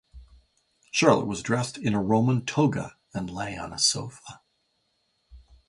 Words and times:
Charlotte 0.89 1.27
was 1.27 1.43
dressed 1.43 1.77
in 1.77 1.93
a 1.93 2.01
Roman 2.01 2.43
toga 2.43 2.95
and 3.13 3.29
lay 3.29 3.55
on 3.55 3.71
a 3.71 3.77
sofa. 3.77 4.41